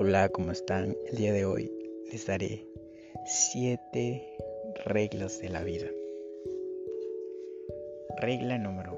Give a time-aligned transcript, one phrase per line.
[0.00, 0.96] Hola, ¿cómo están?
[1.10, 1.72] El día de hoy
[2.12, 2.64] les daré
[3.26, 4.38] 7
[4.84, 5.88] reglas de la vida.
[8.18, 8.96] Regla número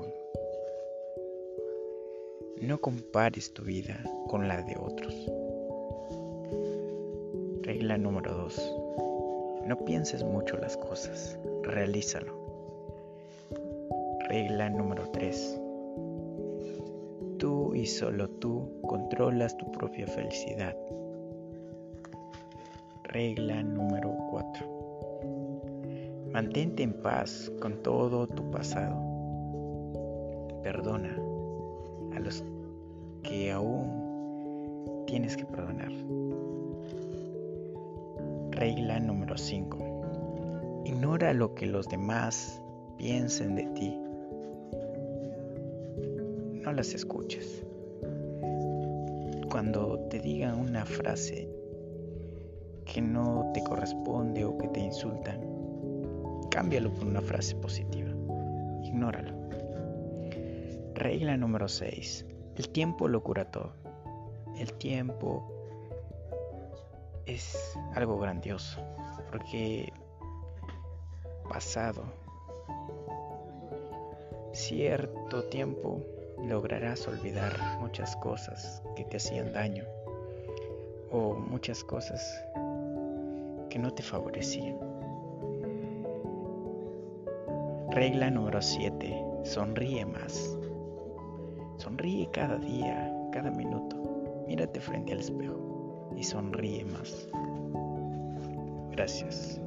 [2.58, 2.68] 1.
[2.68, 5.14] No compares tu vida con la de otros.
[7.62, 8.74] Regla número 2.
[9.68, 12.34] No pienses mucho las cosas, realízalo.
[14.28, 15.59] Regla número 3 Tú
[17.80, 20.76] y solo tú controlas tu propia felicidad.
[23.04, 24.66] Regla número 4.
[26.30, 29.00] Mantente en paz con todo tu pasado.
[30.62, 31.16] Perdona
[32.14, 32.44] a los
[33.22, 35.92] que aún tienes que perdonar.
[38.50, 40.82] Regla número 5.
[40.84, 42.62] Ignora lo que los demás
[42.98, 43.98] piensen de ti
[46.62, 47.64] no las escuches.
[49.60, 51.46] Cuando te digan una frase
[52.86, 55.38] que no te corresponde o que te insultan,
[56.50, 58.08] cámbialo por una frase positiva.
[58.82, 59.34] Ignóralo.
[60.94, 62.24] Regla número 6.
[62.56, 63.74] El tiempo lo cura todo.
[64.56, 65.46] El tiempo
[67.26, 68.80] es algo grandioso
[69.30, 69.92] porque
[71.50, 72.04] pasado
[74.54, 76.02] cierto tiempo
[76.46, 79.84] lograrás olvidar muchas cosas que te hacían daño
[81.10, 82.44] o muchas cosas
[83.68, 84.76] que no te favorecían.
[87.90, 89.24] Regla número 7.
[89.42, 90.56] Sonríe más.
[91.76, 93.96] Sonríe cada día, cada minuto.
[94.46, 97.28] Mírate frente al espejo y sonríe más.
[98.90, 99.59] Gracias.